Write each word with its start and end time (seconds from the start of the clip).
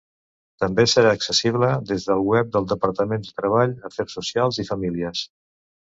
També 0.61 0.85
serà 0.93 1.11
accessible 1.17 1.69
des 1.91 2.07
del 2.09 2.23
web 2.31 2.49
del 2.55 2.67
Departament 2.73 3.27
de 3.29 3.35
Treball, 3.43 3.77
Afers 3.91 4.19
Socials 4.21 4.63
i 4.65 4.71
Famílies. 4.71 5.23